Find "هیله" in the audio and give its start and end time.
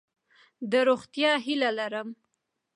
1.45-1.69